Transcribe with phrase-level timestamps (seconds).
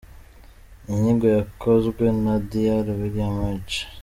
[0.91, 3.35] Inyigo yakozwe na Dr William
[3.69, 3.73] H.